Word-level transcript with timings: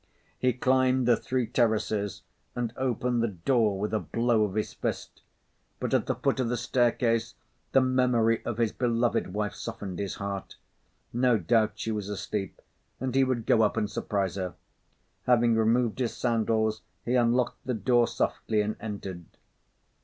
He 0.39 0.51
climbed 0.53 1.07
the 1.07 1.15
three 1.15 1.45
terraces 1.45 2.23
and 2.55 2.73
opened 2.75 3.21
the 3.21 3.27
door 3.27 3.77
with 3.79 3.93
a 3.93 3.99
blow 3.99 4.43
of 4.45 4.55
his 4.55 4.73
fist; 4.73 5.21
but 5.79 5.93
at 5.93 6.07
the 6.07 6.15
foot 6.15 6.39
of 6.39 6.49
the 6.49 6.57
staircase, 6.57 7.35
the 7.71 7.81
memory 7.81 8.43
of 8.43 8.57
his 8.57 8.71
beloved 8.71 9.31
wife 9.31 9.53
softened 9.53 9.99
his 9.99 10.15
heart. 10.15 10.55
No 11.13 11.37
doubt 11.37 11.73
she 11.75 11.91
was 11.91 12.09
asleep, 12.09 12.63
and 12.99 13.13
he 13.13 13.23
would 13.23 13.45
go 13.45 13.61
up 13.61 13.77
and 13.77 13.87
surprise 13.91 14.37
her. 14.37 14.55
Having 15.27 15.55
removed 15.55 15.99
his 15.99 16.17
sandals, 16.17 16.81
he 17.05 17.13
unlocked 17.13 17.63
the 17.63 17.75
door 17.75 18.07
softly 18.07 18.61
and 18.61 18.77
entered. 18.79 19.25